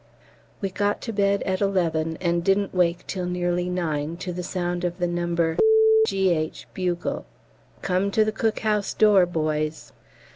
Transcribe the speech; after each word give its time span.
We 0.61 0.71
got 0.71 0.99
to 1.01 1.13
bed 1.13 1.43
about 1.43 1.61
11 1.61 2.17
and 2.19 2.43
didn't 2.43 2.73
wake 2.73 3.05
till 3.05 3.27
nearly 3.27 3.69
9, 3.69 4.17
to 4.17 4.33
the 4.33 4.41
sound 4.41 4.83
of 4.83 4.97
the 4.97 5.05
No. 5.05 5.55
G.H. 6.07 6.67
bugle, 6.73 7.27
Come 7.83 8.09
to 8.09 8.25
the 8.25 8.31
Cook 8.31 8.61
house 8.61 8.95
door, 8.95 9.27
boys. 9.27 9.93